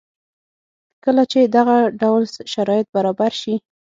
کله 1.03 1.23
چې 1.31 1.39
دغه 1.57 1.77
ډول 2.01 2.23
شرایط 2.53 2.87
برابر 2.95 3.31
شي 3.41 3.55